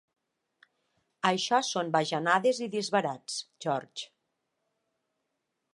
[1.29, 4.09] Això són bajanades i disbarats, George.